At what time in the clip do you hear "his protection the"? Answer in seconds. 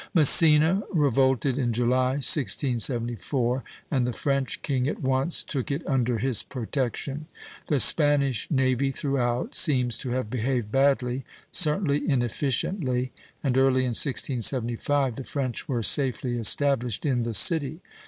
6.17-7.77